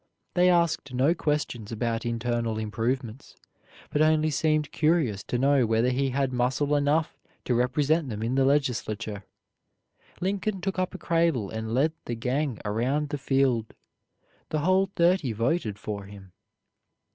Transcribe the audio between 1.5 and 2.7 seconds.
about internal